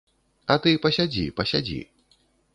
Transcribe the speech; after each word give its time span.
А 0.53 0.57
ты 0.63 0.71
пасядзі, 0.87 1.27
пасядзі. 1.41 1.79